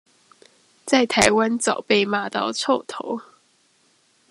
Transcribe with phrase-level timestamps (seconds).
[0.83, 3.21] 在台灣早被罵到臭頭